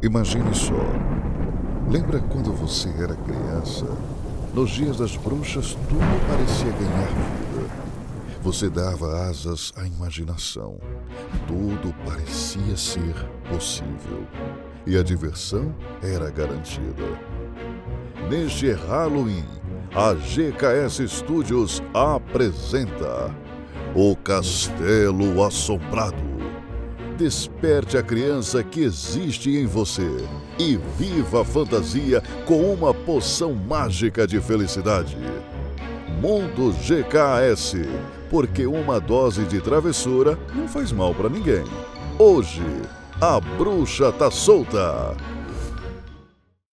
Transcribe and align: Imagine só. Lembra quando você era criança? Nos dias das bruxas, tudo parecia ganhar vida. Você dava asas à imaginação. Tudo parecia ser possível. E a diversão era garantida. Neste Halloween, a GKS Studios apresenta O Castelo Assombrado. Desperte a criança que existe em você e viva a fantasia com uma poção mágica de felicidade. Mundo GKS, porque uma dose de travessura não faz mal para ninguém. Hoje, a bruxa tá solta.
Imagine 0.00 0.54
só. 0.54 0.74
Lembra 1.90 2.20
quando 2.20 2.52
você 2.52 2.88
era 3.02 3.16
criança? 3.16 3.84
Nos 4.54 4.70
dias 4.70 4.96
das 4.96 5.16
bruxas, 5.16 5.74
tudo 5.88 6.28
parecia 6.28 6.70
ganhar 6.70 7.08
vida. 7.08 7.68
Você 8.40 8.70
dava 8.70 9.28
asas 9.28 9.72
à 9.76 9.84
imaginação. 9.84 10.78
Tudo 11.48 11.92
parecia 12.04 12.76
ser 12.76 13.12
possível. 13.50 14.24
E 14.86 14.96
a 14.96 15.02
diversão 15.02 15.74
era 16.00 16.30
garantida. 16.30 17.02
Neste 18.30 18.70
Halloween, 18.70 19.44
a 19.96 20.14
GKS 20.14 21.08
Studios 21.08 21.82
apresenta 21.92 23.34
O 23.96 24.14
Castelo 24.14 25.42
Assombrado. 25.42 26.27
Desperte 27.18 27.98
a 27.98 28.02
criança 28.02 28.62
que 28.62 28.80
existe 28.80 29.50
em 29.50 29.66
você 29.66 30.08
e 30.56 30.78
viva 30.96 31.42
a 31.42 31.44
fantasia 31.44 32.22
com 32.46 32.72
uma 32.72 32.94
poção 32.94 33.52
mágica 33.52 34.24
de 34.24 34.40
felicidade. 34.40 35.18
Mundo 36.22 36.72
GKS, 36.74 37.88
porque 38.30 38.68
uma 38.68 39.00
dose 39.00 39.42
de 39.46 39.60
travessura 39.60 40.38
não 40.54 40.68
faz 40.68 40.92
mal 40.92 41.12
para 41.12 41.28
ninguém. 41.28 41.64
Hoje, 42.16 42.62
a 43.20 43.40
bruxa 43.40 44.12
tá 44.12 44.30
solta. 44.30 45.16